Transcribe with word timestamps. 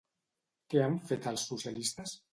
Què 0.73 0.81
han 0.85 0.97
fet 1.11 1.31
els 1.33 1.45
socialistes? 1.53 2.21